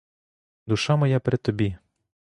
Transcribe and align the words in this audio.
Душа 0.67 0.95
моя 0.97 1.19
при 1.19 1.37
тобі. 1.37 1.75